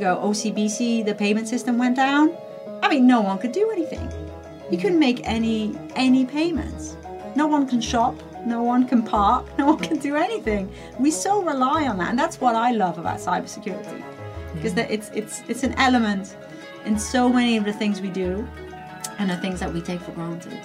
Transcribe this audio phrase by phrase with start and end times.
[0.00, 2.34] ago, OCBC, the payment system went down.
[2.82, 4.10] I mean, no one could do anything.
[4.70, 6.96] You couldn't make any any payments.
[7.36, 8.14] No one can shop.
[8.46, 9.44] No one can park.
[9.58, 10.72] No one can do anything.
[10.98, 14.02] We so rely on that, and that's what I love about cybersecurity,
[14.54, 16.36] because that it's it's it's an element
[16.86, 18.48] in so many of the things we do,
[19.18, 20.60] and the things that we take for granted.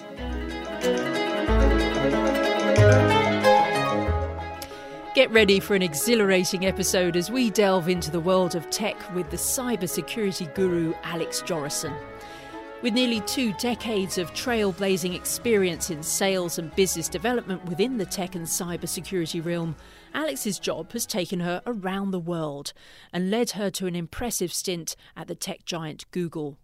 [5.16, 9.30] Get ready for an exhilarating episode as we delve into the world of tech with
[9.30, 11.96] the cybersecurity guru Alex Jorissen.
[12.82, 18.36] With nearly two decades of trailblazing experience in sales and business development within the tech
[18.36, 19.78] and cybersecurity realm,
[20.14, 22.74] Alex's job has taken her around the world
[23.14, 26.58] and led her to an impressive stint at the tech giant Google.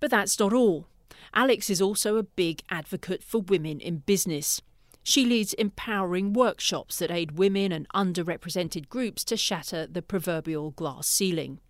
[0.00, 0.88] But that's not all.
[1.32, 4.60] Alex is also a big advocate for women in business.
[5.08, 11.06] She leads empowering workshops that aid women and underrepresented groups to shatter the proverbial glass
[11.06, 11.60] ceiling.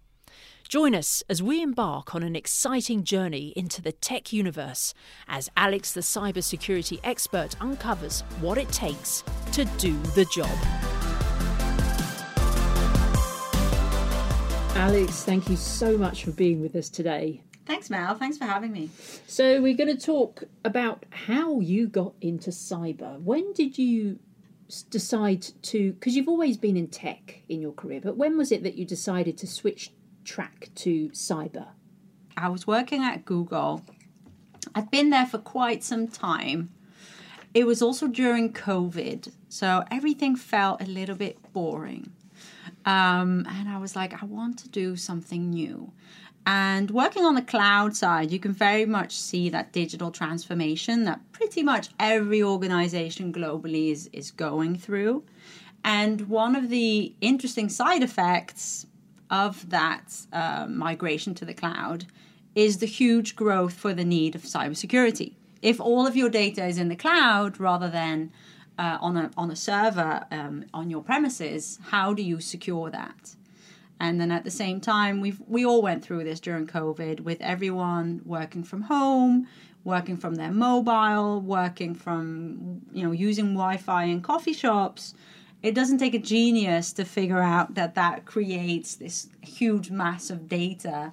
[0.70, 4.94] Join us as we embark on an exciting journey into the tech universe
[5.28, 10.48] as Alex, the cybersecurity expert, uncovers what it takes to do the job.
[14.76, 17.42] Alex, thank you so much for being with us today.
[17.66, 18.14] Thanks, Mel.
[18.14, 18.90] Thanks for having me.
[19.26, 23.20] So, we're going to talk about how you got into cyber.
[23.20, 24.18] When did you
[24.90, 25.92] decide to?
[25.92, 28.84] Because you've always been in tech in your career, but when was it that you
[28.84, 29.92] decided to switch
[30.24, 31.68] track to cyber?
[32.36, 33.82] I was working at Google.
[34.74, 36.70] I'd been there for quite some time.
[37.54, 42.12] It was also during COVID, so everything felt a little bit boring.
[42.84, 45.92] Um, and I was like, I want to do something new.
[46.46, 51.20] And working on the cloud side, you can very much see that digital transformation that
[51.32, 55.24] pretty much every organization globally is, is going through.
[55.82, 58.86] And one of the interesting side effects
[59.28, 62.06] of that uh, migration to the cloud
[62.54, 65.34] is the huge growth for the need of cybersecurity.
[65.62, 68.30] If all of your data is in the cloud rather than
[68.78, 73.35] uh, on, a, on a server um, on your premises, how do you secure that?
[73.98, 77.40] And then at the same time, we've we all went through this during COVID with
[77.40, 79.48] everyone working from home,
[79.84, 85.14] working from their mobile, working from you know using Wi-Fi in coffee shops.
[85.62, 90.48] It doesn't take a genius to figure out that that creates this huge mass of
[90.48, 91.12] data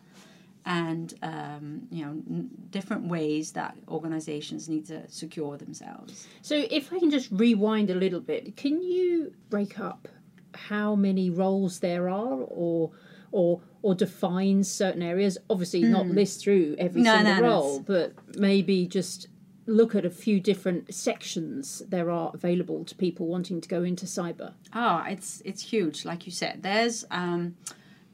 [0.66, 6.28] and um, you know n- different ways that organizations need to secure themselves.
[6.42, 10.08] So if I can just rewind a little bit, can you break up
[10.56, 12.91] how many roles there are or
[13.31, 15.38] or or define certain areas.
[15.50, 15.90] Obviously mm.
[15.90, 19.28] not list through every no, single no, role but maybe just
[19.66, 24.06] look at a few different sections there are available to people wanting to go into
[24.06, 24.53] cyber.
[24.74, 26.63] Oh it's it's huge like you said.
[26.63, 27.56] There's um,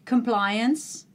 [0.06, 1.06] compliance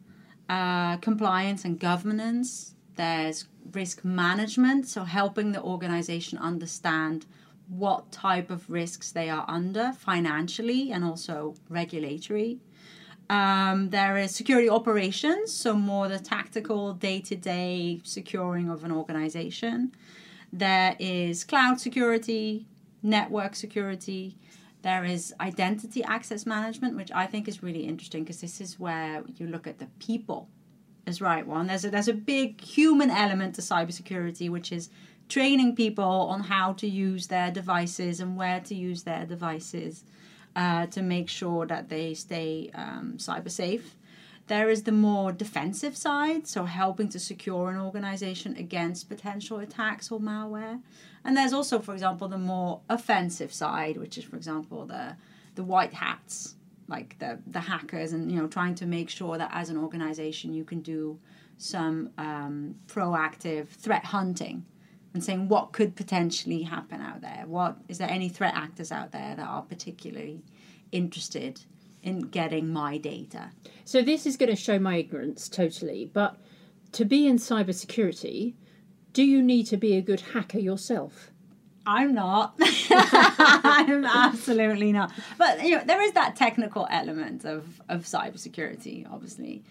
[0.48, 2.74] uh, compliance and governance.
[2.96, 7.26] There's risk management so helping the organization understand
[7.68, 12.60] what type of risks they are under financially and also regulatory.
[13.30, 18.92] Um, there is security operations, so more the tactical day to day securing of an
[18.92, 19.92] organization.
[20.52, 22.66] There is cloud security,
[23.02, 24.36] network security.
[24.82, 29.24] There is identity access management, which I think is really interesting because this is where
[29.36, 30.48] you look at the people
[31.06, 31.66] as right one.
[31.66, 34.90] There's a, there's a big human element to cybersecurity, which is
[35.28, 40.04] training people on how to use their devices and where to use their devices
[40.56, 43.96] uh, to make sure that they stay um, cyber safe.
[44.46, 50.10] There is the more defensive side, so helping to secure an organization against potential attacks
[50.10, 50.82] or malware.
[51.24, 55.16] And there's also, for example, the more offensive side, which is, for example, the
[55.54, 56.56] the white hats,
[56.88, 60.52] like the the hackers, and you know, trying to make sure that as an organization
[60.52, 61.18] you can do
[61.56, 64.66] some um, proactive threat hunting
[65.14, 67.44] and saying what could potentially happen out there.
[67.46, 70.42] What is there any threat actors out there that are particularly
[70.92, 71.64] interested
[72.02, 73.52] in getting my data?
[73.84, 76.36] So this is going to show my ignorance totally, but
[76.92, 78.54] to be in cybersecurity,
[79.12, 81.30] do you need to be a good hacker yourself?
[81.86, 82.54] I'm not.
[82.90, 85.12] I'm absolutely not.
[85.38, 89.62] But you know, there is that technical element of of cybersecurity, obviously.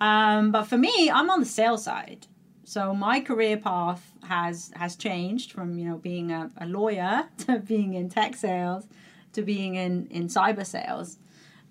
[0.00, 2.26] Um, but for me, I'm on the sales side.
[2.70, 7.58] So my career path has has changed from you know being a, a lawyer to
[7.58, 8.86] being in tech sales
[9.32, 11.18] to being in in cyber sales.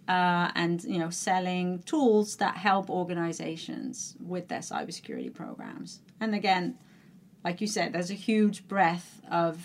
[0.09, 6.01] Uh, and you know selling tools that help organizations with their cybersecurity programs.
[6.19, 6.77] And again,
[7.45, 9.55] like you said, there's a huge breadth of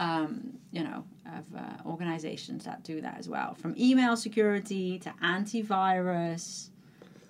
[0.00, 1.04] um, you know
[1.38, 6.70] of uh, organizations that do that as well, from email security to antivirus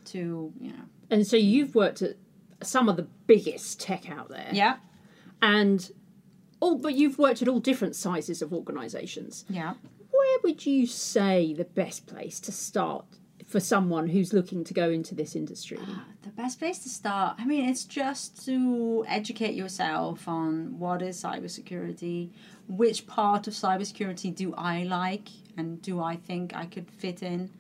[0.06, 2.16] to you know And so you've worked at
[2.66, 4.48] some of the biggest tech out there.
[4.52, 4.76] yeah
[5.40, 5.90] And
[6.60, 9.44] all but you've worked at all different sizes of organizations.
[9.48, 9.74] yeah
[10.10, 13.04] Where would you say the best place to start
[13.46, 15.78] for someone who's looking to go into this industry?
[16.22, 21.20] the best place to start i mean it's just to educate yourself on what is
[21.20, 22.30] cybersecurity
[22.68, 27.50] which part of cybersecurity do i like and do i think i could fit in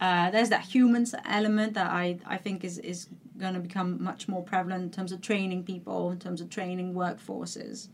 [0.00, 3.08] uh, there's that humans element that i, I think is, is
[3.42, 6.94] going to become much more prevalent in terms of training people in terms of training
[6.94, 7.88] workforces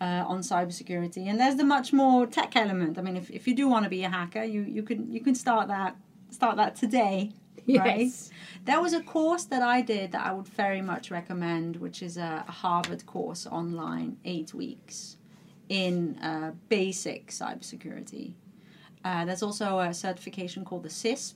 [0.00, 3.54] uh, on cybersecurity and there's the much more tech element i mean if, if you
[3.54, 5.96] do want to be a hacker you, you can you can start that
[6.30, 7.32] start that today
[7.68, 8.30] right Yes.
[8.64, 12.16] there was a course that I did that I would very much recommend, which is
[12.16, 15.16] a, a Harvard course online, eight weeks
[15.68, 18.34] in uh, basic cybersecurity.
[19.04, 21.34] Uh, there's also a certification called the CISP,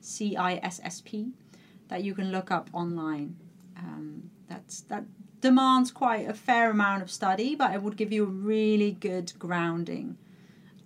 [0.00, 1.32] C I S S P,
[1.88, 3.36] that you can look up online.
[3.76, 5.04] Um, that's that
[5.40, 9.32] demands quite a fair amount of study, but it would give you a really good
[9.38, 10.16] grounding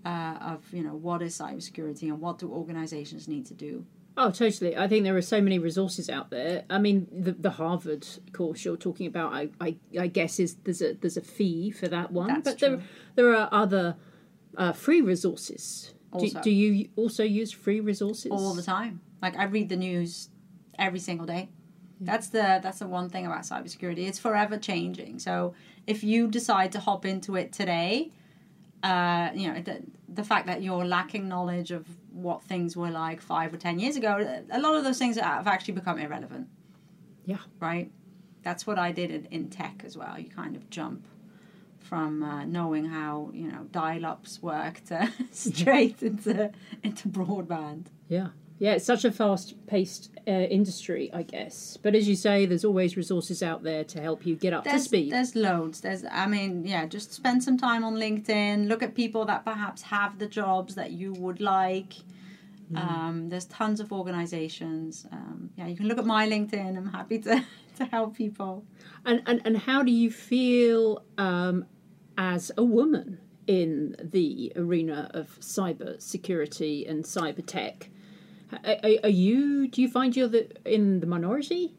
[0.04, 3.84] uh, of you know what is cybersecurity and what do organizations need to do.
[4.16, 4.76] Oh, totally.
[4.76, 6.64] I think there are so many resources out there.
[6.68, 10.82] I mean, the, the Harvard course you're talking about, I, I, I guess is there's
[10.82, 12.68] a there's a fee for that one, That's but true.
[12.68, 13.96] there there are other
[14.56, 15.94] uh, free resources.
[16.18, 19.00] Do, do you also use free resources all the time.
[19.22, 20.28] Like I read the news
[20.78, 21.48] every single day.
[22.00, 24.08] That's the that's the one thing about cybersecurity.
[24.08, 25.20] It's forever changing.
[25.20, 25.54] So
[25.86, 28.10] if you decide to hop into it today,
[28.82, 33.20] uh, you know the, the fact that you're lacking knowledge of what things were like
[33.20, 36.48] five or ten years ago, a lot of those things have actually become irrelevant.
[37.24, 37.38] Yeah.
[37.60, 37.90] Right.
[38.42, 40.18] That's what I did in, in tech as well.
[40.18, 41.06] You kind of jump
[41.78, 46.50] from uh, knowing how you know dial-ups work to straight into
[46.82, 47.86] into broadband.
[48.08, 48.28] Yeah.
[48.62, 51.76] Yeah, it's such a fast paced uh, industry, I guess.
[51.82, 54.82] But as you say, there's always resources out there to help you get up there's,
[54.82, 55.12] to speed.
[55.12, 55.80] There's loads.
[55.80, 58.68] There's, I mean, yeah, just spend some time on LinkedIn.
[58.68, 61.94] Look at people that perhaps have the jobs that you would like.
[62.72, 62.78] Mm.
[62.78, 65.08] Um, there's tons of organizations.
[65.10, 66.76] Um, yeah, you can look at my LinkedIn.
[66.76, 67.44] I'm happy to,
[67.78, 68.64] to help people.
[69.04, 71.64] And, and, and how do you feel um,
[72.16, 73.18] as a woman
[73.48, 77.88] in the arena of cyber security and cyber tech?
[78.64, 79.68] Are, are- you?
[79.68, 81.74] Do you find you're the, in the minority?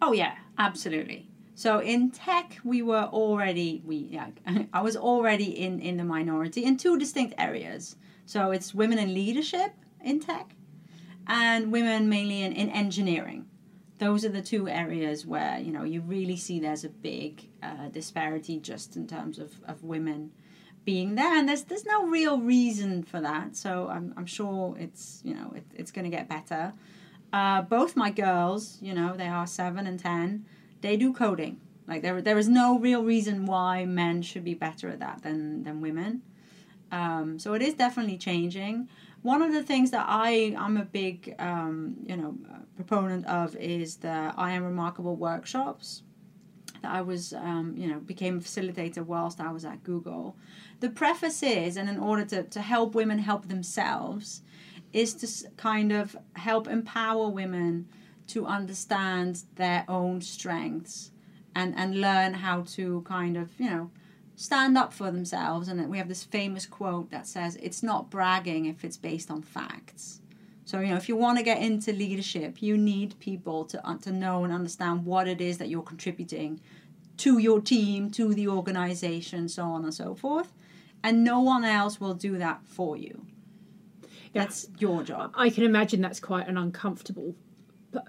[0.00, 1.28] Oh yeah, absolutely.
[1.54, 4.28] So in tech, we were already we yeah,
[4.72, 7.96] I was already in in the minority in two distinct areas.
[8.26, 10.54] So it's women in leadership in tech,
[11.26, 13.46] and women mainly in, in engineering.
[13.98, 17.88] Those are the two areas where you know you really see there's a big uh,
[17.88, 20.30] disparity just in terms of, of women
[20.88, 23.54] being there, and there's there's no real reason for that.
[23.54, 26.72] So I'm I'm sure it's you know it, it's going to get better.
[27.30, 30.46] Uh, both my girls, you know, they are seven and ten.
[30.80, 31.60] They do coding.
[31.86, 35.62] Like there, there is no real reason why men should be better at that than
[35.64, 36.22] than women.
[36.90, 38.88] Um, so it is definitely changing.
[39.20, 42.30] One of the things that I I'm a big um, you know
[42.76, 46.02] proponent of is the I am remarkable workshops.
[46.82, 50.36] That I was um, you know became a facilitator whilst I was at Google.
[50.80, 54.42] The preface is, and in order to, to help women help themselves,
[54.92, 57.88] is to kind of help empower women
[58.28, 61.10] to understand their own strengths
[61.54, 63.90] and, and learn how to kind of, you know,
[64.36, 65.66] stand up for themselves.
[65.68, 69.42] And we have this famous quote that says, it's not bragging if it's based on
[69.42, 70.20] facts.
[70.68, 73.96] So, you know, if you want to get into leadership, you need people to, uh,
[74.02, 76.60] to know and understand what it is that you're contributing
[77.24, 80.52] to your team, to the organization, so on and so forth.
[81.02, 83.24] And no one else will do that for you.
[84.34, 85.32] That's your job.
[85.36, 87.34] I can imagine that's quite an uncomfortable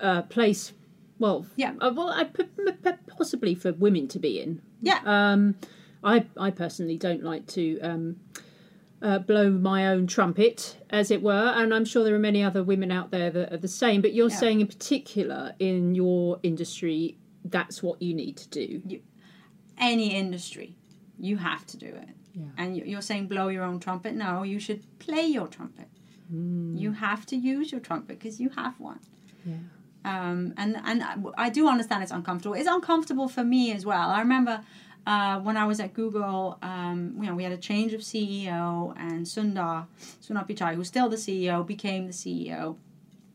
[0.01, 0.73] uh, place.
[1.17, 1.75] Well, Yeah.
[1.79, 2.27] uh, well, I,
[3.17, 4.61] possibly for women to be in.
[4.81, 4.99] Yeah.
[5.05, 5.55] Um,
[6.03, 8.17] I I personally don't like to um,
[9.01, 12.63] uh, blow my own trumpet, as it were, and I'm sure there are many other
[12.63, 14.01] women out there that are the same.
[14.01, 14.35] But you're Yeah.
[14.35, 18.81] saying, in particular, in your industry, that's what you need to do.
[19.81, 20.75] any industry,
[21.17, 22.09] you have to do it.
[22.33, 22.43] Yeah.
[22.57, 24.13] And you- you're saying blow your own trumpet?
[24.13, 25.87] No, you should play your trumpet.
[26.29, 28.99] You have to use your trumpet because you have one.
[29.45, 29.55] Yeah.
[30.03, 31.15] Um, and and I-
[31.45, 32.55] I do understand it's uncomfortable.
[32.55, 34.09] It's uncomfortable for me as well.
[34.09, 34.63] I remember
[35.05, 38.93] uh, when I was at Google, um, you know, we had a change of CEO,
[38.97, 39.87] and Sundar
[40.21, 42.75] Sundar Pichai, who's still the CEO, became the CEO.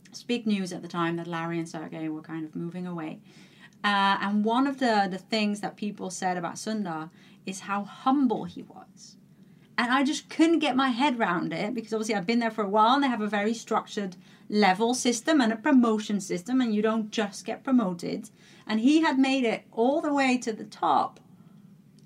[0.06, 3.18] It's big news at the time that Larry and Sergey were kind of moving away.
[3.82, 7.10] Uh, and one of the, the things that people said about Sundar
[7.44, 9.16] is how humble he was
[9.76, 12.64] And I just couldn't get my head around it because obviously I've been there for
[12.64, 14.16] a while and they have a very structured
[14.48, 18.30] level system and a promotion system, and you don't just get promoted.
[18.66, 21.20] And he had made it all the way to the top,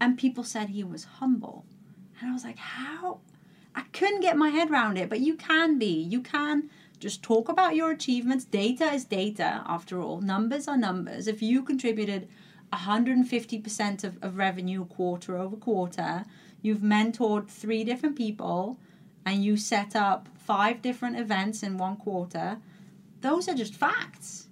[0.01, 1.65] and people said he was humble.
[2.21, 3.21] And I was like, how?
[3.75, 6.01] I couldn't get my head around it, but you can be.
[6.03, 8.45] You can just talk about your achievements.
[8.45, 10.21] Data is data, after all.
[10.21, 11.29] Numbers are numbers.
[11.29, 12.29] If you contributed
[12.73, 16.25] 150% of, of revenue quarter over quarter,
[16.61, 18.79] you've mentored three different people,
[19.25, 22.59] and you set up five different events in one quarter,
[23.21, 24.49] those are just facts.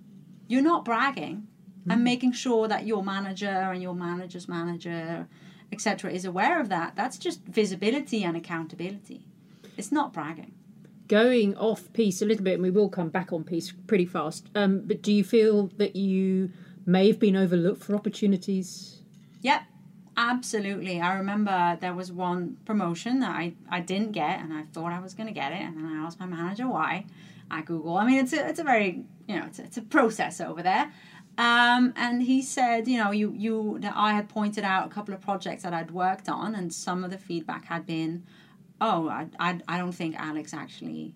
[0.48, 1.48] You're not bragging
[1.86, 1.92] mm-hmm.
[1.92, 5.26] and making sure that your manager and your manager's manager,
[5.72, 6.96] etc., is aware of that.
[6.96, 9.26] That's just visibility and accountability.
[9.76, 10.52] It's not bragging
[11.08, 14.48] going off piece a little bit, and we will come back on piece pretty fast.
[14.54, 16.50] Um, but do you feel that you
[16.84, 19.02] may have been overlooked for opportunities?
[19.42, 19.62] Yep,
[20.16, 21.00] absolutely.
[21.00, 25.00] I remember there was one promotion that I, I didn't get, and I thought I
[25.00, 27.06] was going to get it, and then I asked my manager why.
[27.48, 27.96] I Google.
[27.96, 30.64] I mean, it's a it's a very you know it's a, it's a process over
[30.64, 30.90] there.
[31.38, 35.12] Um, and he said, you know, you you that I had pointed out a couple
[35.12, 38.24] of projects that I'd worked on, and some of the feedback had been
[38.80, 41.14] oh, I, I, I don't think Alex actually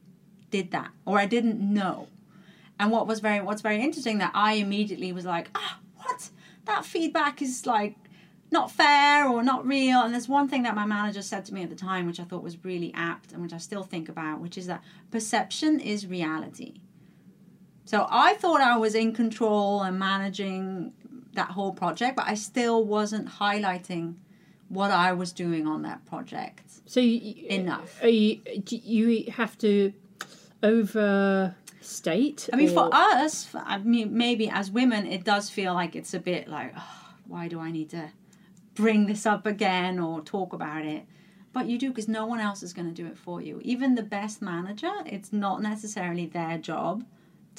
[0.50, 2.08] did that, or I didn't know.
[2.78, 6.30] And what was very what's very interesting that I immediately was like, ah, what?
[6.64, 7.96] That feedback is like
[8.50, 10.00] not fair or not real.
[10.00, 12.24] And there's one thing that my manager said to me at the time, which I
[12.24, 16.06] thought was really apt and which I still think about, which is that perception is
[16.06, 16.80] reality.
[17.90, 20.92] So I thought I was in control and managing
[21.32, 24.14] that whole project, but I still wasn't highlighting
[24.68, 26.62] what I was doing on that project.
[26.86, 28.00] So you, enough.
[28.04, 29.92] You, you have to
[30.62, 32.48] overstate.
[32.52, 32.74] I mean, or...
[32.74, 36.46] for us, for, I mean, maybe as women, it does feel like it's a bit
[36.46, 38.10] like, oh, why do I need to
[38.76, 41.06] bring this up again or talk about it?
[41.52, 43.60] But you do because no one else is going to do it for you.
[43.64, 47.02] Even the best manager, it's not necessarily their job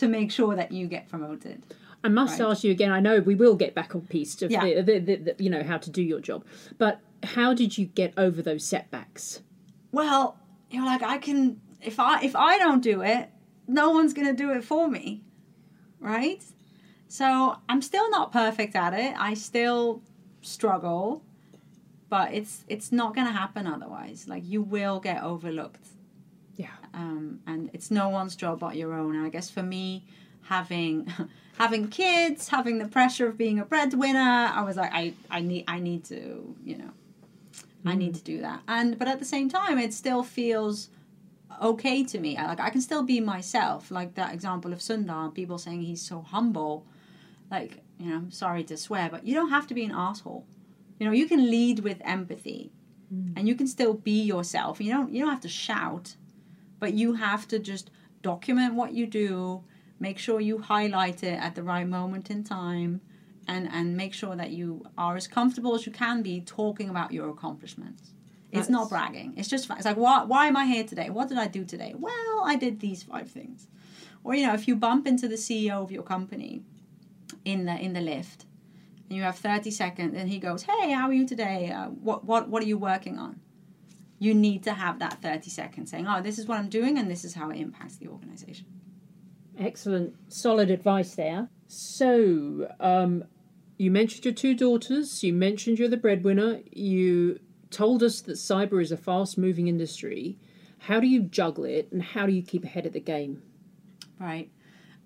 [0.02, 1.64] to make sure that you get promoted.
[2.04, 2.50] I must right.
[2.50, 2.92] ask you again.
[2.92, 4.66] I know we will get back on piece of yeah.
[4.66, 6.44] the, the, the, the, you know how to do your job,
[6.80, 9.44] but how did you get over those setbacks?
[9.92, 10.38] Well,
[10.72, 13.30] you're like I can if I if I don't do it,
[13.68, 15.22] no one's going to do it for me,
[16.00, 16.44] right?
[17.08, 19.14] So I'm still not perfect at it.
[19.20, 20.02] I still
[20.42, 21.24] struggle,
[22.10, 24.28] but it's it's not going to happen otherwise.
[24.28, 25.88] Like you will get overlooked.
[26.62, 26.68] Yeah.
[26.94, 29.16] Um, and it's no one's job but your own.
[29.16, 30.06] And I guess for me,
[30.44, 31.12] having
[31.58, 35.64] having kids, having the pressure of being a breadwinner, I was like, I, I need
[35.68, 37.92] I need to, you know, mm.
[37.92, 38.18] I need mm.
[38.18, 38.62] to do that.
[38.68, 40.90] And but at the same time, it still feels
[41.62, 42.36] okay to me.
[42.36, 43.90] Like I can still be myself.
[43.90, 46.86] Like that example of Sundar, people saying he's so humble.
[47.50, 50.46] Like you know, I'm sorry to swear, but you don't have to be an asshole.
[51.00, 52.72] You know, you can lead with empathy,
[53.12, 53.34] mm.
[53.36, 54.80] and you can still be yourself.
[54.80, 56.16] You don't you don't have to shout,
[56.82, 59.64] but you have to just document what you do
[60.02, 63.00] make sure you highlight it at the right moment in time
[63.48, 67.12] and and make sure that you are as comfortable as you can be talking about
[67.12, 68.12] your accomplishments.
[68.52, 69.34] It's not bragging.
[69.38, 71.10] It's just it's like why, why am i here today?
[71.10, 71.94] What did i do today?
[71.98, 73.68] Well i did these five things.
[74.24, 76.62] Or you know if you bump into the ceo of your company
[77.46, 78.46] in the in the lift
[79.08, 81.72] and you have 30 seconds and he goes hey how are you today?
[81.72, 83.40] Uh, what what what are you working on
[84.22, 87.12] you need to have that 30 seconds saying oh this is what i'm doing and
[87.12, 88.66] this is how it impacts the organization
[89.62, 91.50] Excellent, solid advice there.
[91.68, 93.26] So, um,
[93.78, 98.82] you mentioned your two daughters, you mentioned you're the breadwinner, you told us that cyber
[98.82, 100.38] is a fast moving industry.
[100.80, 103.44] How do you juggle it and how do you keep ahead of the game?
[104.20, 104.50] Right.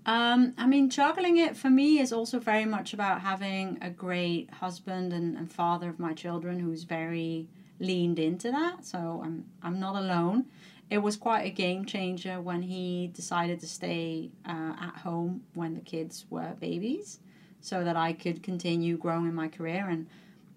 [0.05, 4.51] Um, I mean, juggling it for me is also very much about having a great
[4.51, 8.85] husband and, and father of my children who's very leaned into that.
[8.85, 10.45] So I'm I'm not alone
[10.89, 15.73] it was quite a game changer when he decided to stay uh, at home when
[15.73, 17.19] the kids were babies
[17.61, 19.87] so that I could continue growing in my career.
[19.89, 20.07] And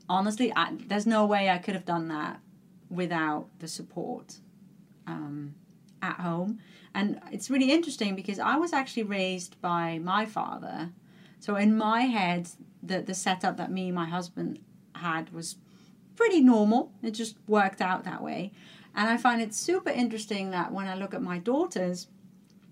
[0.08, 2.40] honestly, I, there's no way I could have done that
[2.90, 4.36] without the support
[5.06, 5.54] um,
[6.02, 6.58] at home.
[6.94, 10.90] And it's really interesting because I was actually raised by my father.
[11.40, 12.50] So in my head,
[12.82, 14.58] the, the setup that me and my husband
[14.94, 15.56] had was
[16.18, 16.90] pretty normal.
[17.02, 18.52] It just worked out that way.
[18.94, 22.08] And I find it super interesting that when I look at my daughters,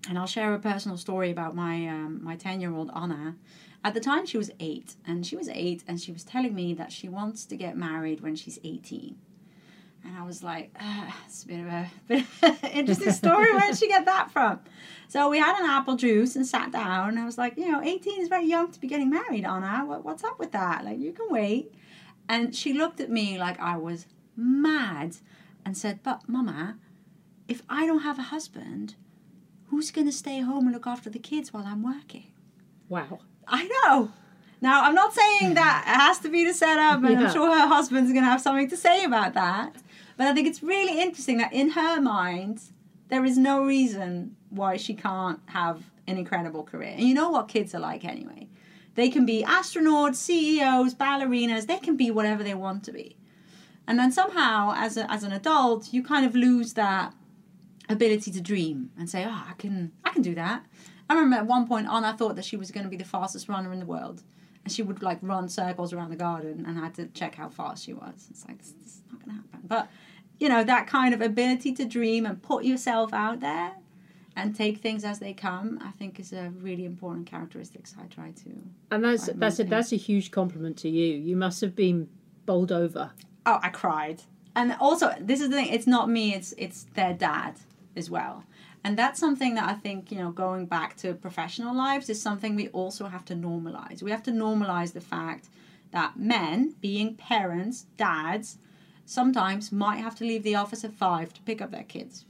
[0.09, 3.35] and I'll share a personal story about my um, my ten year old Anna.
[3.83, 6.73] At the time, she was eight, and she was eight, and she was telling me
[6.73, 9.15] that she wants to get married when she's eighteen.
[10.03, 10.75] And I was like,
[11.25, 13.53] it's a bit of a bit of interesting story.
[13.53, 14.59] Where did she get that from?
[15.07, 17.09] So we had an apple juice and sat down.
[17.09, 19.83] And I was like, you know, 18 is very young to be getting married, Anna.
[19.85, 20.83] What, what's up with that?
[20.85, 21.73] Like, you can wait.
[22.29, 24.05] And she looked at me like I was
[24.35, 25.17] mad.
[25.65, 26.77] and said, But, Mama,
[27.47, 28.95] if I don't have a husband,
[29.69, 32.31] who's going to stay home and look after the kids while I'm working?
[32.89, 33.19] Wow.
[33.47, 34.11] I know.
[34.61, 37.27] Now, I'm not saying that it has to be the setup, and Yeah.
[37.27, 39.75] I'm sure her husband's going to have something to say about that.
[40.15, 42.61] But I think it's really interesting that in her mind,
[43.09, 46.93] there is no reason why she can't have an incredible career.
[46.97, 48.47] And you know what kids are like anyway.
[48.97, 53.15] They can be astronauts, CEOs, ballerinas, they can be whatever they want to be.
[53.87, 57.13] And then somehow, as, a, as an adult, you kind of lose that
[57.87, 60.65] ability to dream and say, "Oh, I can, I can do that."
[61.07, 63.05] I remember at one point on, I thought that she was going to be the
[63.05, 64.23] fastest runner in the world,
[64.63, 67.49] and she would like run circles around the garden, and I had to check how
[67.49, 68.27] fast she was.
[68.31, 69.67] It's like this, this is not going to happen.
[69.67, 69.89] But
[70.39, 73.73] you know that kind of ability to dream and put yourself out there
[74.37, 78.31] and take things as they come, I think is a really important characteristics I try
[78.43, 78.51] to.
[78.91, 81.15] And that's that's a that's a huge compliment to you.
[81.17, 82.07] You must have been
[82.45, 83.11] bowled over.
[83.47, 84.21] Oh, I cried.
[84.55, 85.73] And also, this is the thing.
[85.73, 86.35] It's not me.
[86.35, 87.55] It's it's their dad
[87.95, 88.43] as well.
[88.83, 92.55] And that's something that I think you know, going back to professional lives, is something
[92.55, 94.03] we also have to normalize.
[94.03, 95.49] We have to normalize the fact
[95.91, 98.59] that men, being parents, dads,
[99.03, 102.25] sometimes might have to leave the office at five to pick up their kids.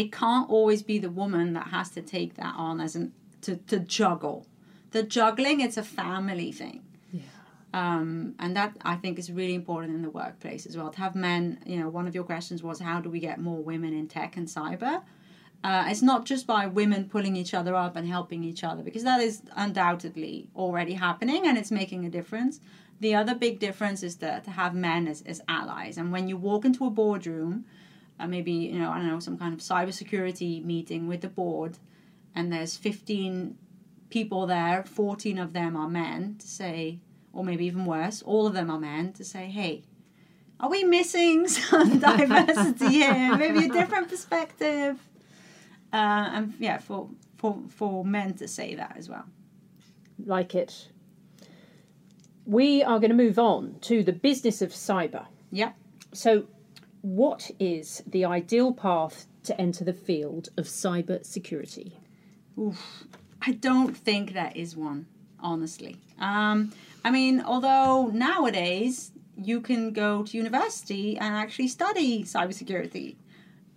[0.00, 3.12] It can't always be the woman that has to take that on as an
[3.42, 4.46] to, to juggle.
[4.90, 6.82] The juggling, it's a family thing
[7.76, 10.88] um, and that I think is really important in the workplace as well.
[10.90, 13.62] To have men, you know, one of your questions was how do we get more
[13.62, 15.02] women in tech and cyber?
[15.62, 19.04] Uh, it's not just by women pulling each other up and helping each other, because
[19.04, 22.60] that is undoubtedly already happening and it's making a difference.
[23.00, 25.98] The other big difference is that to have men as, as allies.
[25.98, 27.66] And when you walk into a boardroom,
[28.18, 31.78] uh, maybe, you know, I don't know, some kind of cybersecurity meeting with the board,
[32.34, 33.56] and there's 15
[34.10, 37.00] people there, 14 of them are men, to say,
[37.32, 39.82] or maybe even worse, all of them are men, to say, hey,
[40.58, 43.36] are we missing some diversity here?
[43.36, 44.98] Maybe a different perspective.
[45.92, 49.24] Uh, and yeah, for, for, for men to say that as well.
[50.24, 50.88] Like it.
[52.46, 55.26] We are going to move on to the business of cyber.
[55.50, 55.76] Yep.
[56.12, 56.46] So,
[57.06, 62.00] what is the ideal path to enter the field of cyber security?
[62.58, 63.04] Oof.
[63.40, 65.06] I don't think there is one,
[65.38, 65.98] honestly.
[66.18, 66.72] Um,
[67.04, 73.14] I mean, although nowadays you can go to university and actually study cybersecurity.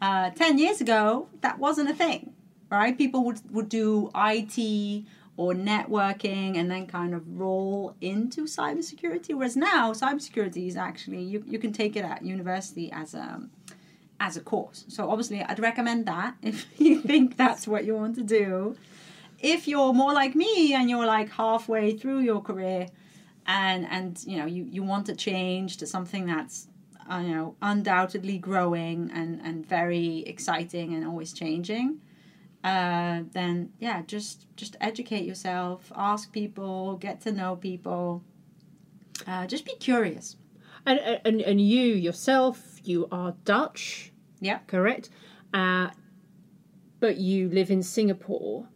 [0.02, 2.34] Uh, 10 years ago, that wasn't a thing,
[2.72, 2.98] right?
[2.98, 5.06] People would, would do IT
[5.40, 9.34] or networking and then kind of roll into cybersecurity.
[9.34, 13.48] Whereas now, cybersecurity is actually, you, you can take it at university as a,
[14.20, 14.84] as a course.
[14.90, 18.76] So obviously, I'd recommend that if you think that's what you want to do.
[19.40, 22.88] If you're more like me and you're like halfway through your career,
[23.48, 26.68] and and you know you, you want to change to something that's
[27.10, 32.02] uh, you know undoubtedly growing and and very exciting and always changing,
[32.64, 38.24] uh, then yeah, just just educate yourself, ask people, get to know people.
[39.28, 40.36] Uh, just be curious.
[40.86, 44.60] And, and, and you yourself, you are Dutch, Yeah.
[44.66, 45.10] correct?
[45.54, 45.90] Uh,
[47.00, 48.68] but you live in Singapore.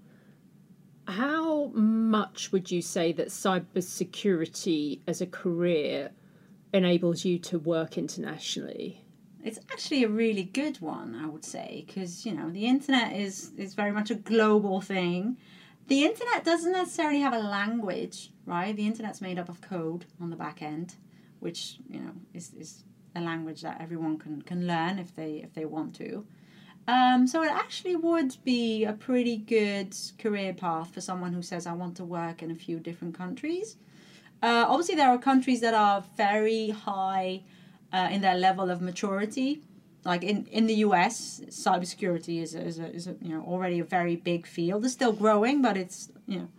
[1.08, 6.12] How much would you say that cybersecurity as a career
[6.74, 9.03] enables you to work internationally?
[9.44, 13.52] It's actually a really good one, I would say, because you know the internet is
[13.58, 15.38] is very much a global thing.
[15.88, 18.74] The internet doesn't necessarily have a language, right?
[18.76, 20.96] The internet's made up of code on the back end,
[21.42, 25.54] which you know is, is a language that everyone can, can learn if they if
[25.54, 26.26] they want to.
[26.88, 31.66] Um, so it actually would be a pretty good career path for someone who says
[31.66, 33.78] I want to work in a few different countries.
[34.42, 37.44] Uh, obviously, there are countries that are very high
[37.94, 39.62] uh, in their level of maturity.
[40.04, 43.80] Like in, in the US, cybersecurity is a, is, a, is a, you know already
[43.80, 44.84] a very big field.
[44.84, 46.50] It's still growing, but it's you know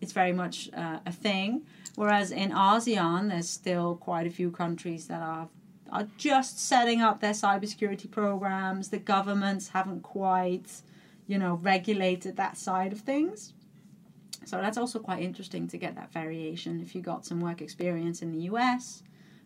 [0.00, 1.62] it's very much uh, a thing.
[1.94, 5.48] Whereas in ASEAN, there's still quite a few countries that are
[5.90, 8.90] are just setting up their cybersecurity programs.
[8.90, 10.82] The governments haven't quite
[11.26, 13.54] you know regulated that side of things.
[14.44, 18.20] So that's also quite interesting to get that variation if you got some work experience
[18.20, 19.02] in the US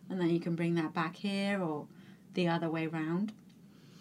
[0.09, 1.87] and then you can bring that back here or
[2.33, 3.33] the other way round.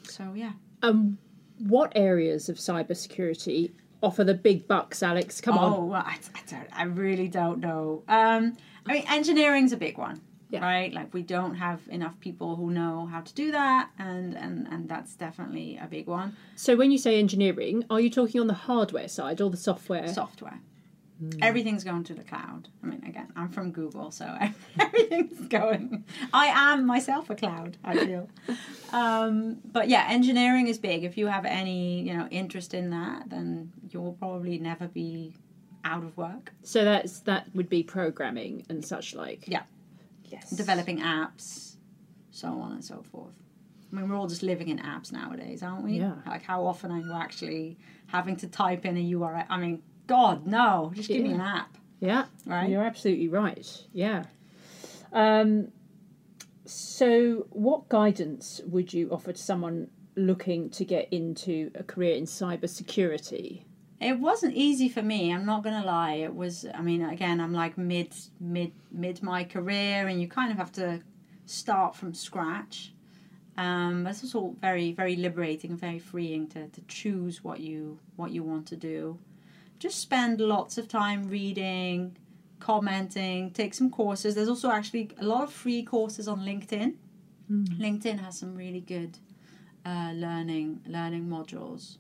[0.05, 0.53] So yeah.
[0.83, 1.19] Um,
[1.59, 5.40] what areas of cybersecurity offer the big bucks, Alex?
[5.40, 5.73] Come on.
[5.73, 6.69] Oh, well, I, I don't.
[6.73, 8.03] I really don't know.
[8.09, 10.61] Um, I mean, engineering's a big one, Yeah.
[10.61, 10.93] right?
[10.93, 14.88] Like we don't have enough people who know how to do that, and and and
[14.88, 16.37] that's definitely a big one.
[16.57, 20.09] So when you say engineering, are you talking on the hardware side or the software?
[20.09, 20.61] Software.
[21.42, 22.68] Everything's going to the cloud.
[22.82, 24.37] I mean, again, I'm from Google, so
[24.80, 26.04] everything's going.
[26.32, 27.76] I am myself a cloud.
[27.84, 28.28] I feel.
[28.92, 31.02] Um, but yeah, engineering is big.
[31.02, 35.34] If you have any, you know, interest in that, then you'll probably never be
[35.84, 36.52] out of work.
[36.62, 39.48] So that's that would be programming and such like.
[39.48, 39.62] Yeah.
[40.26, 40.50] Yes.
[40.50, 41.74] Developing apps,
[42.30, 43.34] so on and so forth.
[43.94, 45.98] I mean, we're all just living in apps nowadays, aren't we?
[45.98, 46.14] Yeah.
[46.26, 49.46] Like, how often are you actually having to type in a URL?
[49.48, 50.93] I mean, God, no.
[50.95, 52.27] Just give me an app, Yeah.
[52.47, 52.69] right?
[52.69, 53.87] You're absolutely right.
[53.93, 54.25] Yeah.
[55.12, 55.69] Um,
[56.67, 62.25] so, what guidance would you offer to someone looking to get into a career in
[62.25, 63.62] cybersecurity?
[64.01, 65.33] It wasn't easy for me.
[65.33, 66.14] I'm not gonna lie.
[66.14, 66.67] It was.
[66.75, 70.73] I mean, again, I'm like mid, mid, mid my career, and you kind of have
[70.73, 71.01] to
[71.47, 72.93] start from scratch.
[73.57, 78.31] Um, it's also very, very liberating and very freeing to, to choose what you what
[78.33, 79.19] you want to do.
[79.78, 82.16] Just spend lots of time reading,
[82.60, 84.34] commenting, take some courses.
[84.34, 86.94] There's also actually a lot of free courses on LinkedIn.
[87.50, 89.18] LinkedIn has some really good
[89.84, 91.98] uh, learning learning modules.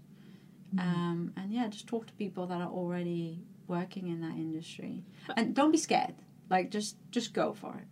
[0.78, 5.04] Um, and yeah, just talk to people that are already working in that industry,
[5.36, 6.14] and don't be scared.
[6.50, 7.86] Like just just go for it.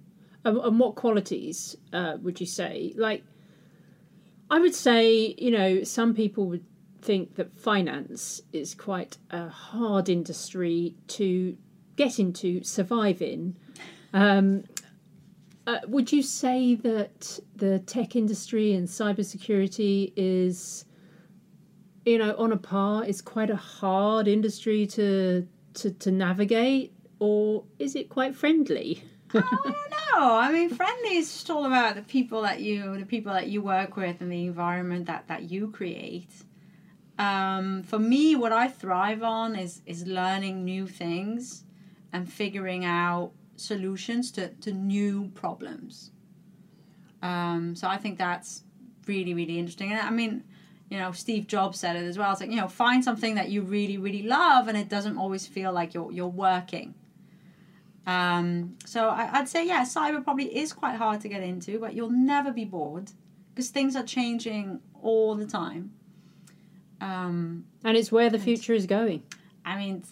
[0.44, 2.92] And, and what qualities uh, would you say?
[2.96, 3.22] Like,
[4.50, 6.64] I would say, you know, some people would
[7.02, 11.56] think that finance is quite a hard industry to
[11.96, 13.56] get into, survive in.
[14.14, 14.64] Um,
[15.66, 20.84] uh, would you say that the tech industry and cybersecurity is,
[22.04, 23.04] you know, on a par?
[23.04, 29.04] Is quite a hard industry to to, to navigate, or is it quite friendly?
[29.34, 30.36] I don't know.
[30.36, 33.62] I mean, friendly is just all about the people that you, the people that you
[33.62, 36.30] work with, and the environment that that you create.
[37.22, 41.62] Um, for me, what I thrive on is is learning new things
[42.12, 46.10] and figuring out solutions to to new problems.
[47.22, 48.64] Um, so I think that's
[49.06, 49.92] really really interesting.
[49.92, 50.42] And I mean,
[50.90, 52.32] you know, Steve Jobs said it as well.
[52.32, 55.46] It's like you know, find something that you really really love, and it doesn't always
[55.46, 56.92] feel like you're you're working.
[58.04, 61.94] Um, so I, I'd say, yeah, cyber probably is quite hard to get into, but
[61.94, 63.12] you'll never be bored
[63.54, 65.92] because things are changing all the time.
[67.02, 69.22] Um, And it's where the future is going.
[69.64, 70.04] I mean,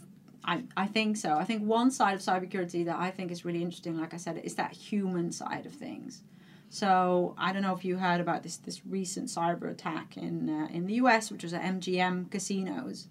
[0.44, 1.36] I, I think so.
[1.36, 4.38] I think one side of cybersecurity that I think is really interesting, like I said,
[4.38, 6.22] is that human side of things.
[6.70, 10.68] So I don't know if you heard about this this recent cyber attack in uh,
[10.72, 13.08] in the U.S., which was at MGM casinos.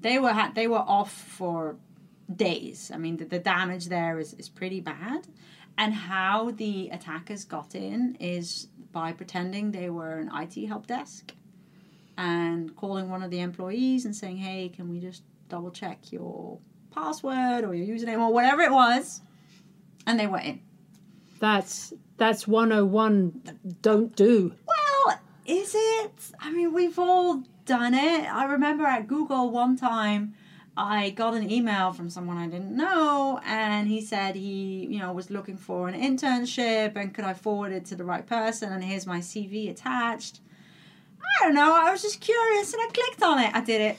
[0.00, 1.76] They were they were off for
[2.34, 2.90] days.
[2.92, 5.26] I mean, the, the damage there is, is pretty bad.
[5.78, 11.34] And how the attackers got in is by pretending they were an IT help desk
[12.16, 16.58] and calling one of the employees and saying, hey, can we just double check your
[16.90, 19.20] password or your username or whatever it was?
[20.06, 20.60] And they were in.
[21.38, 24.54] That's that's 101 don't do.
[24.66, 26.12] Well, is it?
[26.40, 28.32] I mean, we've all done it.
[28.32, 30.34] I remember at Google one time
[30.76, 35.12] I got an email from someone I didn't know and he said he, you know,
[35.12, 38.84] was looking for an internship and could I forward it to the right person and
[38.84, 40.40] here's my CV attached.
[41.40, 43.54] I don't know, I was just curious and I clicked on it.
[43.54, 43.98] I did it.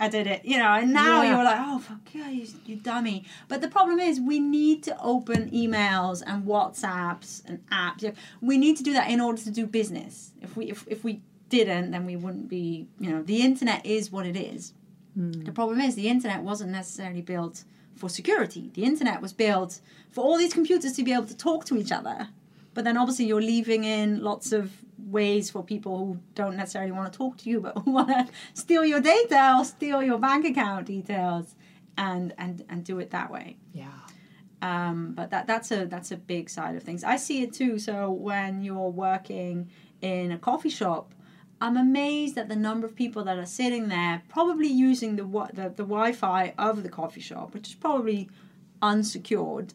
[0.00, 1.30] I did it, you know, and now Yeah.
[1.34, 3.24] you're like, oh, fuck yeah, you, you dummy.
[3.48, 8.14] But the problem is, we need to open emails and WhatsApps and apps.
[8.40, 10.30] We need to do that in order to do business.
[10.40, 14.12] If we if, if we didn't, then we wouldn't be, you know, the internet is
[14.12, 14.72] what it is.
[15.14, 15.32] Hmm.
[15.32, 17.64] The problem is, the internet wasn't necessarily built
[17.96, 18.70] for security.
[18.74, 19.80] The internet was built
[20.12, 22.28] for all these computers to be able to talk to each other.
[22.72, 24.70] But then obviously, you're leaving in lots of
[25.10, 28.28] ways for people who don't necessarily want to talk to you, but who want to
[28.54, 31.54] steal your data or steal your bank account details,
[31.96, 33.56] and and and do it that way.
[33.72, 33.88] Yeah.
[34.60, 37.04] Um, but that that's a that's a big side of things.
[37.04, 37.78] I see it too.
[37.78, 41.14] So when you're working in a coffee shop,
[41.60, 45.72] I'm amazed at the number of people that are sitting there, probably using the the,
[45.74, 48.28] the Wi-Fi of the coffee shop, which is probably
[48.82, 49.74] unsecured,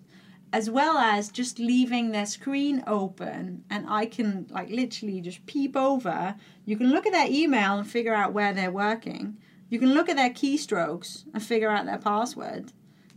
[0.54, 5.76] as well as just leaving their screen open, and I can like literally just peep
[5.76, 6.36] over.
[6.64, 9.38] You can look at their email and figure out where they're working.
[9.70, 12.72] You can look at their keystrokes and figure out their password.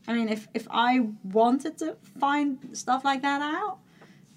[0.08, 3.80] I mean, if if I wanted to find stuff like that out,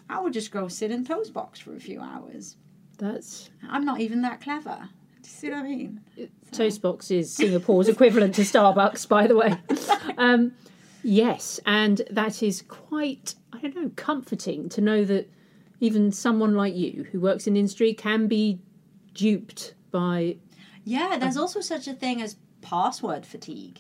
[0.10, 2.58] I would just go sit in Toastbox for a few hours.
[2.98, 4.90] That's I'm not even that clever.
[5.22, 6.02] Do you see what I mean?
[6.52, 9.58] Toastbox is Singapore's equivalent to Starbucks, by the way.
[10.18, 10.52] Um,
[11.04, 15.30] yes, and that is quite, I don't know, comforting to know that
[15.80, 18.60] even someone like you who works in industry can be
[19.14, 20.38] duped by.
[20.84, 23.80] Yeah, there's also such a thing as password fatigue.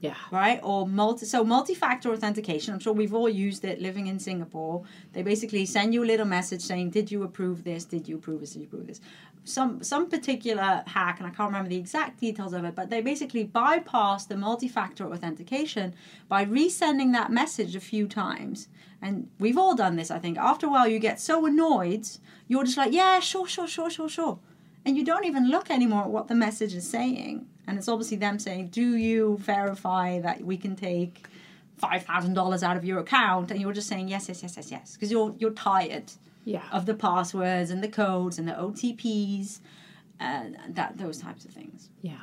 [0.00, 0.14] Yeah.
[0.30, 0.60] right?
[0.62, 2.74] Or multi so multi-factor authentication.
[2.74, 4.84] I'm sure we've all used it living in Singapore.
[5.12, 7.84] They basically send you a little message saying, "Did you approve this?
[7.84, 8.52] Did you approve this?
[8.52, 9.00] Did you approve this?"
[9.48, 13.00] Some some particular hack, and I can't remember the exact details of it, but they
[13.00, 15.94] basically bypass the multi-factor authentication
[16.28, 18.66] by resending that message a few times.
[19.00, 20.36] And we've all done this, I think.
[20.36, 22.08] After a while, you get so annoyed,
[22.48, 24.38] you're just like, "Yeah, sure, sure, sure, sure, sure,"
[24.84, 27.46] and you don't even look anymore at what the message is saying.
[27.68, 31.28] And it's obviously them saying, "Do you verify that we can take
[31.76, 34.70] five thousand dollars out of your account?" And you're just saying, "Yes, yes, yes, yes,
[34.72, 36.10] yes," because you're you're tired
[36.46, 36.62] Yeah.
[36.72, 39.60] of the passwords and the codes and the OTPs
[40.18, 41.90] and that those types of things.
[42.00, 42.20] Yeah.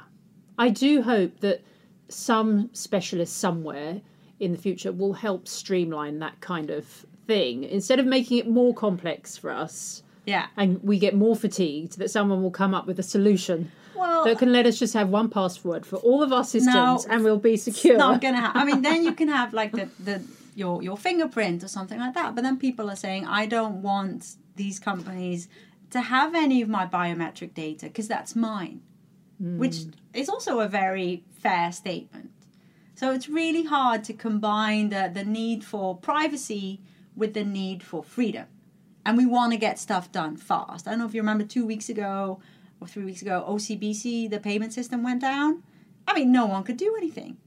[0.57, 1.61] I do hope that
[2.09, 4.01] some specialist somewhere
[4.39, 8.73] in the future will help streamline that kind of thing instead of making it more
[8.73, 10.47] complex for us Yeah.
[10.57, 14.37] and we get more fatigued that someone will come up with a solution Well, that
[14.39, 17.39] can let us just have one password for all of our systems No, and we'll
[17.39, 17.97] be secure.
[17.97, 18.61] not gonna happen.
[18.61, 20.21] I mean, then you can have like the the
[20.55, 22.35] your your fingerprint or something like that.
[22.35, 25.47] But then people are saying, I don't want these companies
[25.89, 28.81] to have any of my biometric data because that's mine,
[29.39, 29.57] hmm.
[29.57, 32.31] which is also a very fair statement.
[32.95, 36.81] So it's really hard to combine the, the need for privacy
[37.15, 38.45] with the need for freedom.
[39.05, 40.87] And we want to get stuff done fast.
[40.87, 42.39] I don't know if you remember two weeks ago
[42.79, 45.63] or three weeks ago, OCBC, the payment system went down.
[46.07, 47.37] I mean, no one could do anything.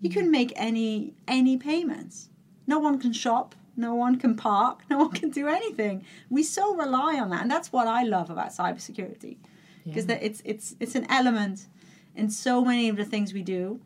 [0.00, 2.29] You couldn't make any any payments.
[2.70, 3.56] No one can shop.
[3.76, 4.84] No one can park.
[4.88, 6.04] No one can do anything.
[6.28, 9.38] We so rely on that, and that's what I love about cybersecurity,
[9.84, 11.66] because that it's it's it's an element
[12.14, 13.80] in so many of the things we do,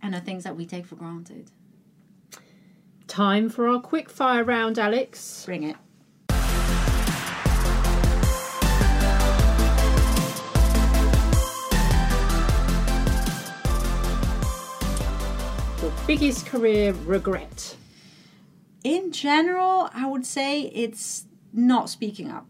[0.00, 1.50] and the things that we take for granted.
[3.08, 5.44] Time for our quick fire round, Alex.
[5.44, 5.76] Bring it.
[15.82, 17.76] Your biggest career regret.
[18.84, 22.46] In general, I would say it's not speaking up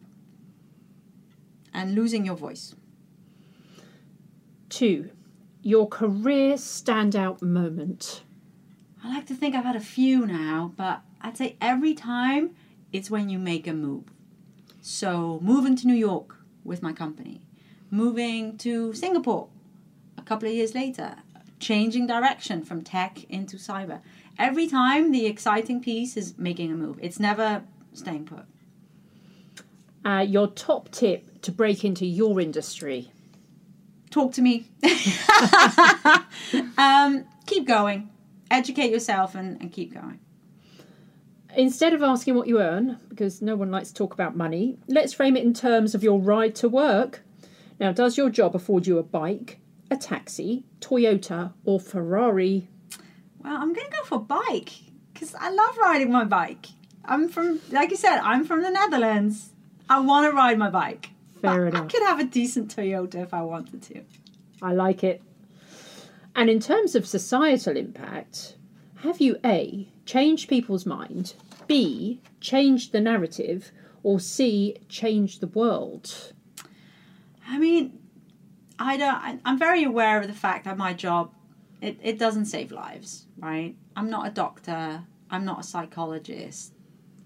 [1.75, 2.75] and losing your voice.
[4.68, 5.11] Two,
[5.62, 8.23] your career standout moment.
[9.05, 12.55] I like to think I've had a few now, but I'd say every time
[12.92, 14.05] it's when you make a move.
[14.81, 17.42] So, moving to New York with my company,
[17.90, 19.49] moving to Singapore
[20.16, 21.16] a couple of years later,
[21.61, 24.01] changing direction from tech into cyber.
[24.38, 28.45] Every time the exciting piece is making a move, it's never staying put.
[30.05, 33.12] Uh, your top tip to break into your industry.
[34.11, 34.66] Talk to me.
[36.79, 38.11] um, keep going.
[38.51, 40.18] Educate yourself and, and keep going.
[41.55, 45.12] Instead of asking what you earn, because no one likes to talk about money, let's
[45.12, 47.23] frame it in terms of your ride to work.
[47.79, 49.59] Now, does your job afford you a bike,
[49.90, 52.68] a taxi, Toyota, or Ferrari?
[53.43, 54.71] Well, I'm gonna go for a bike
[55.13, 56.67] because I love riding my bike.
[57.05, 59.51] I'm from, like you said, I'm from the Netherlands.
[59.89, 61.11] I want to ride my bike.
[61.41, 64.03] Fair But I could have a decent Toyota if I wanted to.
[64.63, 65.23] I like it.
[66.35, 68.57] And in terms of societal impact,
[69.01, 71.35] have you A, changed people's mind,
[71.67, 76.33] B, changed the narrative, or C, changed the world?
[77.49, 77.99] I mean,
[78.79, 79.15] I don't.
[79.15, 81.35] I, I'm very aware of the fact that my job,
[81.83, 83.75] it, it doesn't save lives, right?
[83.97, 85.03] I'm not a doctor.
[85.29, 86.73] I'm not a psychologist.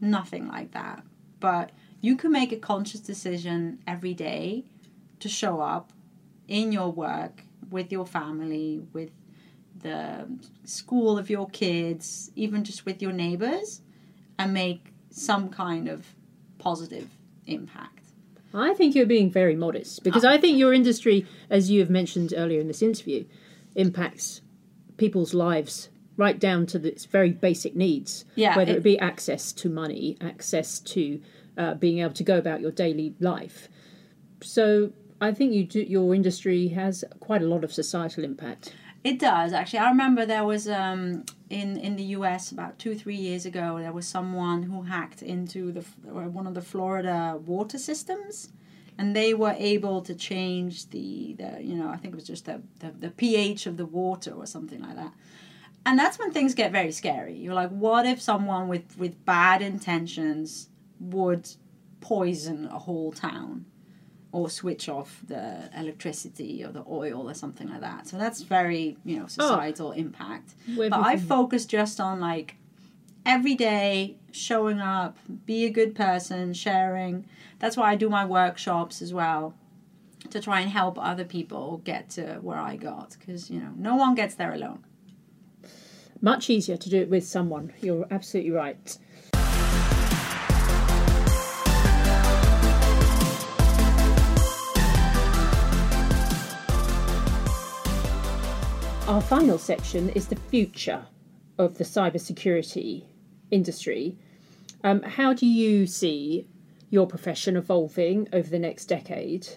[0.01, 1.05] Nothing like that.
[1.40, 4.64] But you can make a conscious decision every day
[5.21, 5.92] to show up
[6.49, 9.11] in your work with your family, with
[9.83, 10.27] the
[10.64, 13.83] school of your kids, even just with your neighbors,
[14.38, 16.07] and make some kind of
[16.59, 17.11] positive
[17.47, 18.05] impact.
[18.55, 20.31] I think you're being very modest because ah.
[20.31, 23.27] I think your industry, as you have mentioned earlier in this interview,
[23.75, 24.40] impacts
[24.97, 28.25] people's lives right down to its very basic needs.
[28.37, 31.21] Yeah, whether it- it, be access to money, access to
[31.59, 33.69] uh, being able to go about your daily life.
[34.43, 38.75] So I think you do, your industry has quite a lot of societal impact.
[39.05, 39.79] It does actually.
[39.81, 42.51] I remember there was um, in in the U.S.
[42.51, 43.79] about two three years ago.
[43.79, 48.49] There was someone who hacked into the uh, one of the Florida water systems,
[48.99, 52.47] and they were able to change the the you know I think it was just
[52.47, 55.13] the the, the pH of the water or something like that.
[55.85, 57.35] And that's when things get very scary.
[57.35, 61.49] You're like, what if someone with with bad intentions would
[62.01, 63.67] poison a whole town?
[64.33, 68.07] or switch off the electricity or the oil or something like that.
[68.07, 69.29] So that's very, you know, oh.
[69.29, 70.55] societal impact.
[70.75, 72.57] Where But I focus just on like
[73.27, 77.27] every day showing up, be a good person, sharing.
[77.59, 79.55] That's why I do my workshops as well
[80.31, 83.97] to try and help other people get to where I got because, you know, no
[83.97, 84.85] one gets there alone.
[86.21, 87.73] much easier to do it with someone.
[87.81, 88.97] You're absolutely right.
[99.09, 101.07] Our final section is the future
[101.59, 103.05] of the cybersecurity
[103.51, 104.17] industry.
[104.85, 106.47] Um, how do you see
[106.91, 109.49] your profession evolving over the next decade?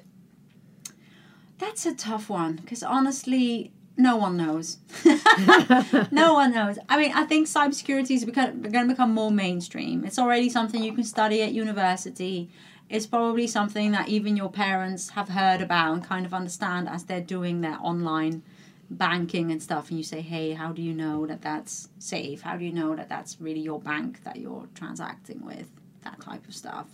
[1.58, 4.78] That's a tough one because honestly, no one knows.
[6.12, 6.80] no one knows.
[6.88, 10.06] I mean, I think cybersecurity is going to become more mainstream.
[10.06, 12.50] It's already something you can study at university.
[12.90, 17.04] It's probably something that even your parents have heard about and kind of understand as
[17.04, 18.42] they're doing their online
[18.90, 22.42] banking and stuff and you say hey how do you know that that's safe?
[22.42, 25.70] How do you know that that's really your bank that you're transacting with?
[26.04, 26.88] That type of stuff.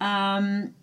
[0.00, 0.74] Um,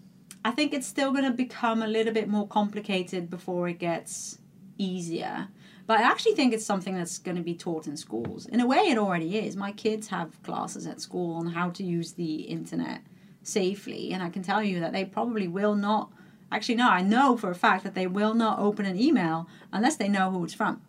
[0.46, 4.38] i think it's still going to become a little bit more complicated before it gets
[4.78, 5.48] easier
[5.88, 8.46] but i actually think it's something that's going to be taught in schools.
[8.46, 9.56] In a way it already is.
[9.56, 13.02] My kids have classes at school on how to use the internet
[13.44, 16.12] safely and i can tell you that they probably will not
[16.52, 19.98] Actually, no, I know for a fact that they will not open an email unless
[19.98, 20.82] they know who it's from.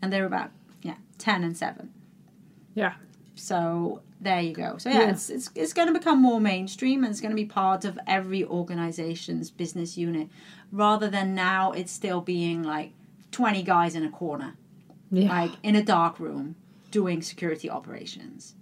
[0.00, 0.50] And they're about,
[0.82, 1.90] yeah, 10 and 7.
[2.74, 2.94] Yeah.
[3.34, 4.76] So there you go.
[4.78, 5.10] So yeah, yeah.
[5.10, 7.98] it's it's, it's going to become more mainstream and it's going to be part of
[8.06, 10.28] every organization's business unit
[10.70, 12.92] rather than now it's still being like
[13.32, 14.54] 20 guys in a corner.
[15.10, 15.28] Yeah.
[15.28, 16.56] Like in a dark room
[16.90, 18.54] doing security operations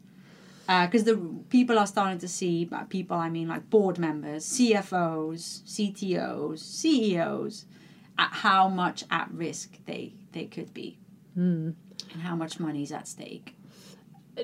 [0.70, 1.16] because uh, the
[1.48, 7.64] people are starting to see by people I mean like board members, CFOs, CTOs, CEOs,
[8.16, 10.98] at how much at risk they they could be,
[11.37, 11.74] mm.
[12.12, 13.56] and how much money is at stake.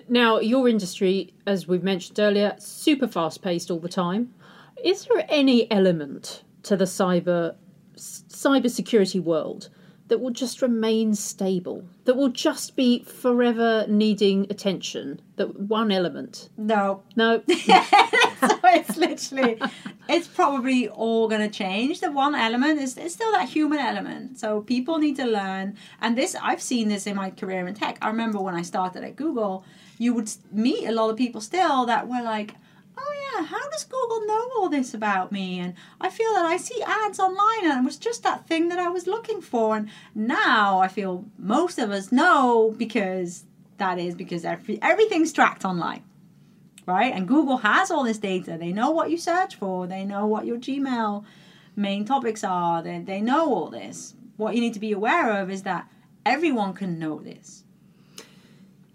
[0.08, 4.34] Now, your industry, as we've mentioned earlier, super fast paced all the time.
[4.82, 7.54] Is there any element to the cyber
[7.96, 9.68] cyber security world
[10.08, 15.20] that will just remain stable, that will just be forever needing attention.
[15.36, 16.48] That one element.
[16.56, 17.02] No.
[17.16, 17.42] No.
[17.48, 19.60] so it's literally,
[20.08, 22.00] it's probably all going to change.
[22.00, 24.38] The one element is, is still that human element.
[24.38, 25.76] So people need to learn.
[26.00, 27.98] And this, I've seen this in my career in tech.
[28.00, 29.64] I remember when I started at Google,
[29.98, 32.54] you would meet a lot of people still that were like,
[33.44, 35.58] how does Google know all this about me?
[35.58, 38.78] And I feel that I see ads online and it was just that thing that
[38.78, 39.76] I was looking for.
[39.76, 43.44] And now I feel most of us know because
[43.78, 46.02] that is because every, everything's tracked online.
[46.86, 47.12] Right?
[47.12, 48.56] And Google has all this data.
[48.58, 51.24] They know what you search for, they know what your Gmail
[51.74, 54.14] main topics are, they, they know all this.
[54.36, 55.90] What you need to be aware of is that
[56.24, 57.64] everyone can know this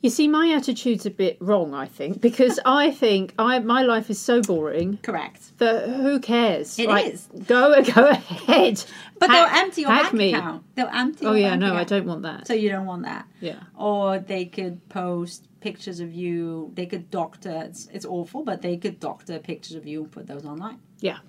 [0.01, 4.09] you see, my attitude's a bit wrong, I think, because I think I my life
[4.09, 4.97] is so boring.
[5.03, 5.57] Correct.
[5.59, 6.77] That who cares?
[6.79, 7.27] It like, is.
[7.47, 8.83] Go go ahead.
[9.19, 10.33] But hack, they'll empty your bank me.
[10.33, 10.63] account.
[10.75, 11.25] They'll empty.
[11.25, 11.47] Oh, your.
[11.47, 11.79] Oh yeah, no, account.
[11.79, 12.47] I don't want that.
[12.47, 13.27] So you don't want that.
[13.39, 13.59] Yeah.
[13.75, 16.71] Or they could post pictures of you.
[16.73, 17.63] They could doctor.
[17.65, 20.79] It's, it's awful, but they could doctor pictures of you and put those online.
[20.99, 21.19] Yeah.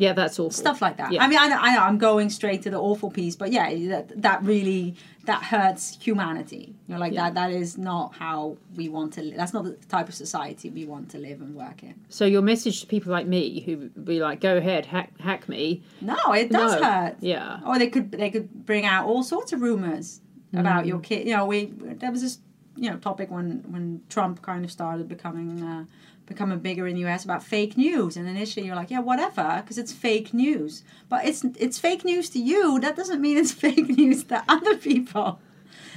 [0.00, 0.50] Yeah, that's awful.
[0.50, 1.12] Stuff like that.
[1.12, 1.22] Yeah.
[1.22, 3.68] I mean, I know, I know I'm going straight to the awful piece, but yeah,
[3.88, 6.74] that, that really that hurts humanity.
[6.88, 7.24] You know, like yeah.
[7.24, 9.36] that that is not how we want to live.
[9.36, 11.96] That's not the type of society we want to live and work in.
[12.08, 15.82] So your message to people like me who be like, "Go ahead, hack hack me."
[16.00, 16.82] No, it does no.
[16.82, 17.16] hurt.
[17.20, 17.60] Yeah.
[17.66, 20.22] Or they could they could bring out all sorts of rumors
[20.54, 20.60] mm.
[20.60, 21.26] about your kid.
[21.26, 22.38] You know, we there was this
[22.74, 25.62] you know topic when when Trump kind of started becoming.
[25.62, 25.84] Uh,
[26.30, 28.16] becoming bigger in the US about fake news.
[28.16, 30.84] And initially you're like, yeah, whatever, because it's fake news.
[31.08, 32.78] But it's it's fake news to you.
[32.80, 35.40] That doesn't mean it's fake news to other people.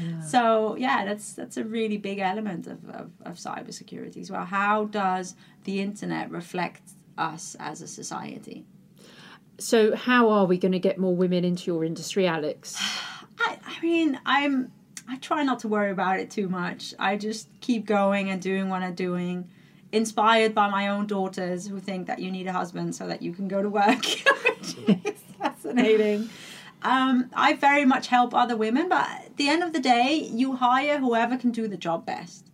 [0.01, 0.21] Yeah.
[0.21, 4.43] So yeah, that's that's a really big element of, of, of cybersecurity as well.
[4.43, 6.81] How does the internet reflect
[7.17, 8.65] us as a society?
[9.59, 12.75] So how are we going to get more women into your industry, Alex?
[13.39, 14.71] I, I mean, I'm
[15.07, 16.95] I try not to worry about it too much.
[16.97, 19.49] I just keep going and doing what I'm doing
[19.93, 23.31] inspired by my own daughters who think that you need a husband so that you
[23.31, 24.03] can go to work,
[25.05, 26.29] is fascinating.
[26.81, 30.55] Um, I very much help other women, but at the end of the day, you
[30.55, 32.47] hire whoever can do the job best.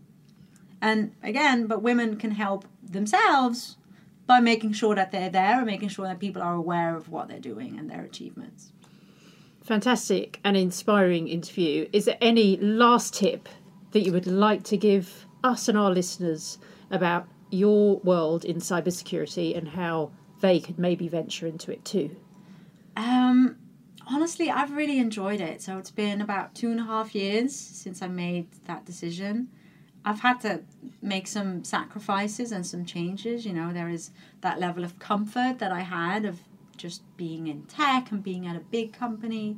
[0.81, 3.77] And again, but women can help themselves
[4.27, 7.29] by making sure that they're there and making sure that people are aware of what
[7.29, 8.71] they're doing and their achievements.
[9.63, 11.87] Fantastic and inspiring interview.
[11.93, 13.47] Is there any last tip
[13.91, 16.57] that you would like to give us and our listeners
[16.91, 20.11] about your world in cybersecurity and how
[20.41, 22.15] they could maybe venture into it too?
[22.95, 23.57] Um,
[24.07, 25.61] honestly, I've really enjoyed it.
[25.61, 29.49] So it's been about two and a half years since I made that decision.
[30.05, 30.61] I've had to
[31.01, 33.45] make some sacrifices and some changes.
[33.45, 34.11] You know, there is
[34.41, 36.39] that level of comfort that I had of
[36.77, 39.57] just being in tech and being at a big company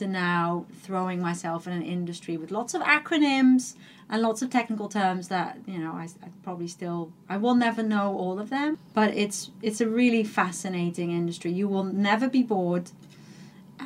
[0.00, 3.74] to now throwing myself in an industry with lots of acronyms
[4.08, 7.82] and lots of technical terms that you know I, I, probably still I will never
[7.82, 8.78] know all of them.
[8.94, 11.52] But it's it's a really fascinating industry.
[11.52, 12.90] You will never be bored.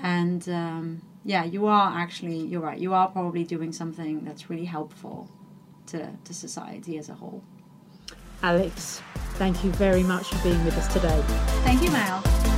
[0.03, 4.67] And um, yeah you are actually you're right you are probably doing something that's really
[4.67, 5.29] helpful
[5.87, 7.43] to, to society as a whole.
[8.43, 9.03] Alex
[9.35, 11.23] thank you very much for being with us today.
[11.65, 12.54] Thank you Mel